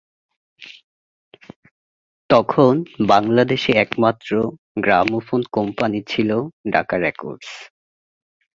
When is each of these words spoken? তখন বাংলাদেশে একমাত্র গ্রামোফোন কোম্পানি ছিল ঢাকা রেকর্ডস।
তখন 2.29 2.73
বাংলাদেশে 3.07 3.71
একমাত্র 3.77 4.29
গ্রামোফোন 4.77 5.41
কোম্পানি 5.51 5.99
ছিল 6.07 6.29
ঢাকা 6.71 6.95
রেকর্ডস। 6.97 7.49